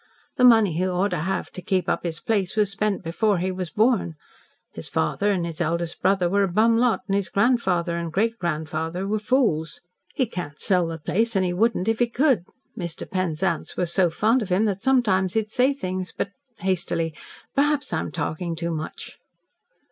The 0.35 0.43
money 0.43 0.73
he 0.73 0.87
ought 0.87 1.09
to 1.09 1.19
have 1.19 1.51
to 1.51 1.61
keep 1.61 1.87
up 1.87 2.01
his 2.01 2.19
place 2.19 2.55
was 2.55 2.71
spent 2.71 3.03
before 3.03 3.37
he 3.37 3.51
was 3.51 3.69
born. 3.69 4.15
His 4.73 4.87
father 4.87 5.29
and 5.31 5.45
his 5.45 5.61
eldest 5.61 6.01
brother 6.01 6.27
were 6.27 6.41
a 6.41 6.47
bum 6.47 6.79
lot, 6.79 7.01
and 7.05 7.15
his 7.15 7.29
grandfather 7.29 7.95
and 7.95 8.11
great 8.11 8.39
grandfather 8.39 9.07
were 9.07 9.19
fools. 9.19 9.79
He 10.15 10.25
can't 10.25 10.57
sell 10.57 10.87
the 10.87 10.97
place, 10.97 11.35
and 11.35 11.45
he 11.45 11.53
wouldn't 11.53 11.87
if 11.87 11.99
he 11.99 12.07
could. 12.07 12.45
Mr. 12.75 13.07
Penzance 13.07 13.77
was 13.77 13.93
so 13.93 14.09
fond 14.09 14.41
of 14.41 14.49
him 14.49 14.65
that 14.65 14.81
sometimes 14.81 15.35
he'd 15.35 15.51
say 15.51 15.71
things. 15.71 16.11
But," 16.11 16.31
hastily, 16.61 17.13
"perhaps 17.53 17.93
I'm 17.93 18.11
talking 18.11 18.55
too 18.55 18.71
much." 18.71 19.19